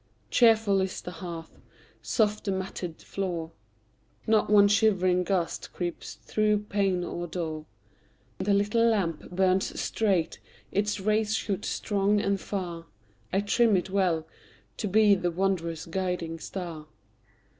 Cheerful 0.31 0.81
is 0.81 0.99
the 0.99 1.11
hearth, 1.11 1.59
soft 2.01 2.45
the 2.45 2.51
matted 2.51 3.03
floor; 3.03 3.51
Not 4.25 4.49
one 4.49 4.67
shivering 4.67 5.23
gust 5.23 5.73
creeps 5.73 6.15
through 6.15 6.63
pane 6.69 7.03
or 7.03 7.27
door; 7.27 7.67
The 8.39 8.55
little 8.55 8.83
lamp 8.83 9.29
burns 9.29 9.79
straight, 9.79 10.39
its 10.71 10.99
rays 10.99 11.35
shoot 11.35 11.65
strong 11.65 12.19
and 12.19 12.41
far: 12.41 12.87
I 13.31 13.41
trim 13.41 13.77
it 13.77 13.91
well, 13.91 14.25
to 14.77 14.87
be 14.87 15.13
the 15.13 15.29
wanderer's 15.29 15.85
guiding 15.85 16.39
star. 16.39 16.87